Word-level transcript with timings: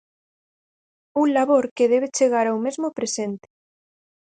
Un 1.21 1.27
labor 1.37 1.65
que 1.75 1.89
debe 1.93 2.13
chegar 2.17 2.45
ao 2.49 2.57
mesmo 2.65 2.87
presente. 2.97 3.47